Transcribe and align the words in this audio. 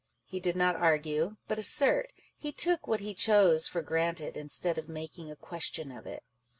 He 0.25 0.39
did 0.39 0.55
not 0.55 0.75
argue, 0.75 1.37
but 1.47 1.59
assert; 1.59 2.11
he 2.35 2.51
took 2.51 2.87
what 2.87 3.01
he 3.01 3.13
chose 3.13 3.67
for 3.67 3.83
granted, 3.83 4.35
instead 4.35 4.79
of 4.79 4.89
making 4.89 5.29
a 5.29 5.35
question 5.35 5.91
of 5.91 6.07
it. 6.07 6.23